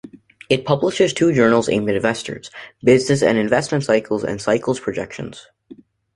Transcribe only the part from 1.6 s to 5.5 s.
aimed at investors, "Business and Investment Cycles" and "Cycles Projections".